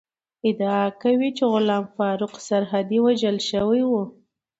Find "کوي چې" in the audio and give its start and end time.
1.01-1.43